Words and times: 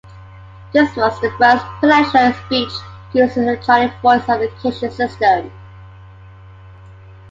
This 0.73 0.95
was 0.95 1.21
the 1.21 1.29
first 1.37 1.63
presidential 1.79 2.33
speech 2.47 2.71
to 3.11 3.19
use 3.19 3.37
an 3.37 3.43
electronic 3.43 3.91
voice 4.01 4.27
amplification 4.27 4.89
system. 4.89 5.51